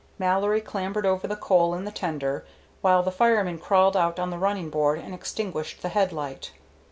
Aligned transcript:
Mallory 0.17 0.61
clambered 0.61 1.05
over 1.05 1.27
the 1.27 1.35
coal 1.35 1.75
in 1.75 1.85
the 1.85 1.91
tender, 1.91 2.43
while 2.81 3.03
the 3.03 3.11
fireman 3.11 3.59
crawled 3.59 3.95
out 3.95 4.17
on 4.19 4.31
the 4.31 4.39
running 4.39 4.71
board 4.71 4.97
and 4.97 5.13
extinguished 5.13 5.83
the 5.83 5.89
headlight. 5.89 6.53